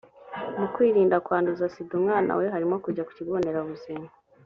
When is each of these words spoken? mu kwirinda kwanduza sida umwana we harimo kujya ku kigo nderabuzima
mu 0.59 0.67
kwirinda 0.73 1.17
kwanduza 1.25 1.65
sida 1.73 1.93
umwana 1.99 2.31
we 2.39 2.45
harimo 2.53 2.75
kujya 2.83 3.05
ku 3.07 3.11
kigo 3.17 3.33
nderabuzima 3.39 4.07